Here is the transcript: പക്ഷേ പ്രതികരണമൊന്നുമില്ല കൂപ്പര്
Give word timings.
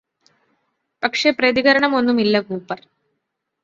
പക്ഷേ 1.03 1.29
പ്രതികരണമൊന്നുമില്ല 1.31 2.39
കൂപ്പര് 2.41 2.85